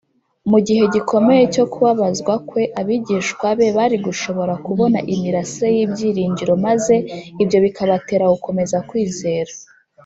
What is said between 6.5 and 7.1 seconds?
maze